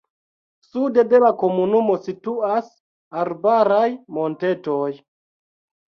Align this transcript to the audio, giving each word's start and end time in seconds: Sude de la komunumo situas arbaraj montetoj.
Sude 0.67 1.03
de 1.09 1.19
la 1.23 1.29
komunumo 1.43 1.99
situas 2.07 2.73
arbaraj 3.25 3.87
montetoj. 4.19 4.91